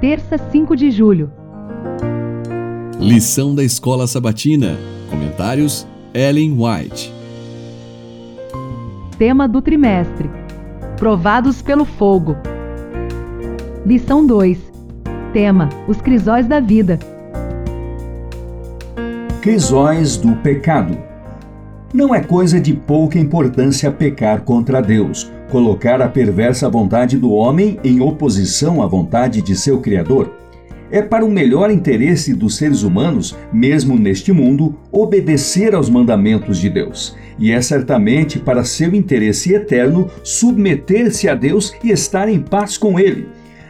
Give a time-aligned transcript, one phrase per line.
[0.00, 1.30] terça 5 de julho.
[2.98, 4.78] Lição da Escola Sabatina.
[5.10, 7.12] Comentários: Ellen White.
[9.18, 10.30] Tema do trimestre:
[10.96, 12.34] Provados pelo fogo.
[13.84, 14.58] Lição 2.
[15.34, 16.98] Tema: Os crisóis da vida.
[19.42, 21.09] Crisóis do pecado.
[21.92, 27.80] Não é coisa de pouca importância pecar contra Deus, colocar a perversa vontade do homem
[27.82, 30.32] em oposição à vontade de seu Criador.
[30.88, 36.70] É para o melhor interesse dos seres humanos, mesmo neste mundo, obedecer aos mandamentos de
[36.70, 37.16] Deus.
[37.36, 43.00] E é certamente para seu interesse eterno submeter-se a Deus e estar em paz com
[43.00, 43.26] Ele.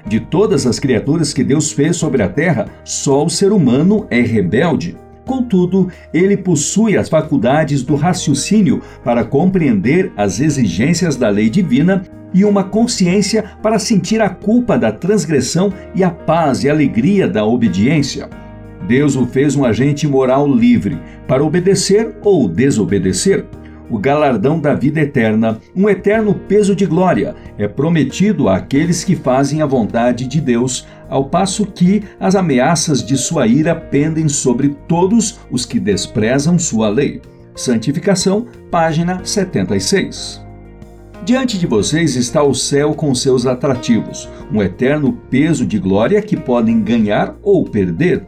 [0.07, 4.21] De todas as criaturas que Deus fez sobre a terra, só o ser humano é
[4.21, 4.95] rebelde.
[5.31, 12.03] Contudo, ele possui as faculdades do raciocínio para compreender as exigências da lei divina
[12.35, 17.45] e uma consciência para sentir a culpa da transgressão e a paz e alegria da
[17.45, 18.29] obediência.
[18.89, 23.47] Deus o fez um agente moral livre para obedecer ou desobedecer.
[23.91, 29.63] O galardão da vida eterna, um eterno peso de glória, é prometido àqueles que fazem
[29.63, 35.41] a vontade de Deus, ao passo que as ameaças de sua ira pendem sobre todos
[35.51, 37.21] os que desprezam sua lei.
[37.57, 40.41] Santificação, página 76.
[41.25, 46.37] Diante de vocês está o céu com seus atrativos, um eterno peso de glória que
[46.37, 48.25] podem ganhar ou perder.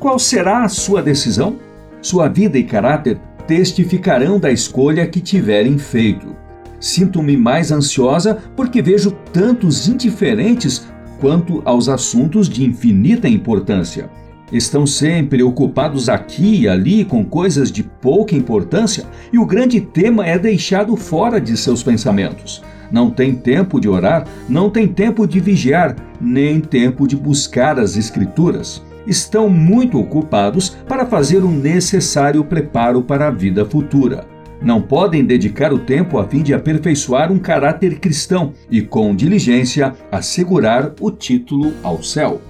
[0.00, 1.56] Qual será a sua decisão?
[2.02, 6.34] Sua vida e caráter testificarão da escolha que tiverem feito.
[6.80, 10.86] Sinto-me mais ansiosa porque vejo tantos indiferentes
[11.20, 14.10] quanto aos assuntos de infinita importância.
[14.52, 20.24] Estão sempre ocupados aqui e ali com coisas de pouca importância e o grande tema
[20.24, 22.62] é deixado fora de seus pensamentos.
[22.92, 27.96] Não tem tempo de orar, não tem tempo de vigiar, nem tempo de buscar as
[27.96, 28.85] Escrituras.
[29.06, 35.72] Estão muito ocupados para fazer o necessário preparo para a vida futura não podem dedicar
[35.72, 41.74] o tempo a fim de aperfeiçoar um caráter cristão e, com diligência, assegurar o título
[41.82, 42.40] ao céu.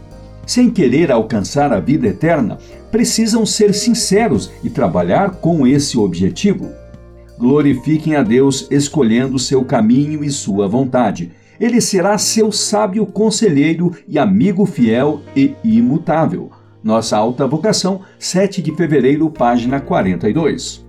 [0.47, 2.59] Sem querer alcançar a vida eterna,
[2.91, 6.71] precisam ser sinceros e trabalhar com esse objetivo.
[7.37, 11.33] Glorifiquem a Deus escolhendo seu caminho e sua vontade.
[11.61, 16.51] Ele será seu sábio conselheiro e amigo fiel e imutável.
[16.83, 20.87] Nossa alta vocação, 7 de fevereiro, página 42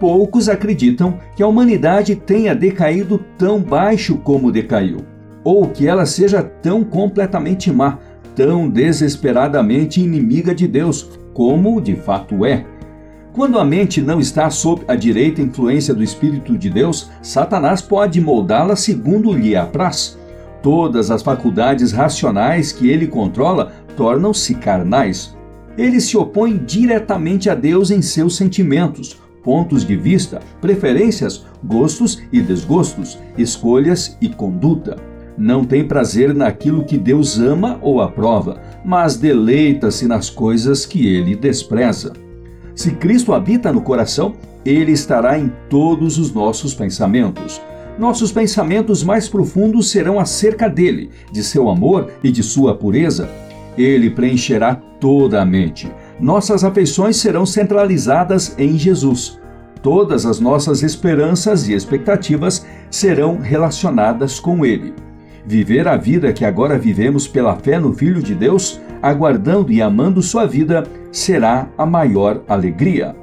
[0.00, 5.04] poucos acreditam que a humanidade tenha decaído tão baixo como decaiu,
[5.44, 7.98] ou que ela seja tão completamente má,
[8.34, 12.64] tão desesperadamente inimiga de Deus, como de fato é.
[13.32, 18.20] Quando a mente não está sob a direita influência do Espírito de Deus, Satanás pode
[18.20, 20.18] moldá-la segundo lhe apraz.
[20.60, 25.36] Todas as faculdades racionais que ele controla tornam-se carnais.
[25.78, 32.40] Ele se opõe diretamente a Deus em seus sentimentos, pontos de vista, preferências, gostos e
[32.40, 34.96] desgostos, escolhas e conduta.
[35.38, 41.36] Não tem prazer naquilo que Deus ama ou aprova, mas deleita-se nas coisas que ele
[41.36, 42.12] despreza.
[42.80, 47.60] Se Cristo habita no coração, ele estará em todos os nossos pensamentos.
[47.98, 53.28] Nossos pensamentos mais profundos serão acerca dele, de seu amor e de sua pureza.
[53.76, 55.90] Ele preencherá toda a mente
[56.20, 59.40] nossas afeições serão centralizadas em Jesus.
[59.82, 64.92] Todas as nossas esperanças e expectativas serão relacionadas com Ele.
[65.50, 70.22] Viver a vida que agora vivemos pela fé no Filho de Deus, aguardando e amando
[70.22, 73.16] sua vida, será a maior alegria.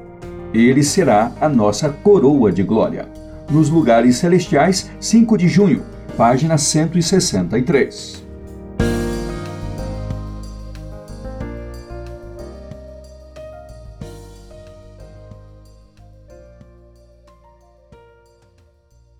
[0.54, 3.08] Ele será a nossa coroa de glória.
[3.50, 5.84] Nos Lugares Celestiais, 5 de junho,
[6.18, 8.27] página 163.